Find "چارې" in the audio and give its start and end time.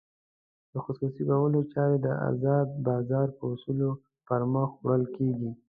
1.73-1.97